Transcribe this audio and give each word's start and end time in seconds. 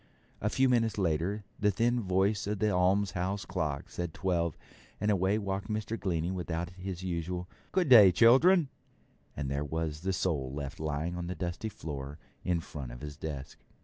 A 0.41 0.49
few 0.49 0.67
minutes 0.67 0.97
later 0.97 1.43
the 1.59 1.69
thin 1.69 2.01
voice 2.01 2.47
of 2.47 2.57
the 2.57 2.71
almshouse 2.71 3.45
clock 3.45 3.87
said 3.91 4.15
twelve, 4.15 4.57
and 4.99 5.11
away 5.11 5.37
walked 5.37 5.67
Mr. 5.69 5.95
Glennie 5.95 6.31
without 6.31 6.71
his 6.71 7.03
usual 7.03 7.47
'Good 7.71 7.87
day, 7.89 8.11
children', 8.11 8.69
and 9.37 9.47
there 9.47 9.63
was 9.63 10.01
the 10.01 10.11
sole 10.11 10.51
left 10.51 10.79
lying 10.79 11.15
on 11.15 11.27
the 11.27 11.35
dusty 11.35 11.69
floor 11.69 12.17
in 12.43 12.61
front 12.61 12.91
of 12.91 13.01
his 13.01 13.15
desk. 13.15 13.59